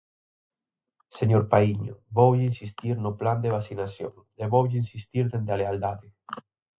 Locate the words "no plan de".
2.99-3.53